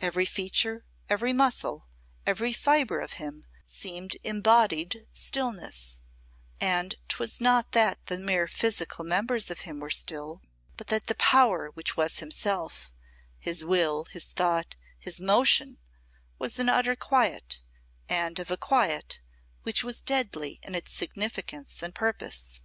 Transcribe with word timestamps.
Every 0.00 0.24
feature, 0.24 0.84
every 1.10 1.32
muscle, 1.32 1.88
every 2.24 2.52
fibre 2.52 3.00
of 3.00 3.14
him 3.14 3.44
seemed 3.64 4.16
embodied 4.22 5.08
stillness, 5.12 6.04
and 6.60 6.94
'twas 7.08 7.40
not 7.40 7.72
that 7.72 8.06
the 8.06 8.20
mere 8.20 8.46
physical 8.46 9.04
members 9.04 9.50
of 9.50 9.62
him 9.66 9.80
were 9.80 9.90
still, 9.90 10.42
but 10.76 10.86
that 10.86 11.08
the 11.08 11.16
power 11.16 11.72
which 11.74 11.96
was 11.96 12.20
himself, 12.20 12.92
his 13.40 13.64
will, 13.64 14.04
his 14.04 14.26
thought, 14.26 14.76
his 14.96 15.20
motion 15.20 15.78
was 16.38 16.56
in 16.60 16.68
utter 16.68 16.94
quiet, 16.94 17.58
and 18.08 18.38
of 18.38 18.52
a 18.52 18.56
quiet 18.56 19.18
which 19.64 19.82
was 19.82 20.00
deadly 20.00 20.60
in 20.62 20.76
its 20.76 20.92
significance 20.92 21.82
and 21.82 21.96
purpose. 21.96 22.60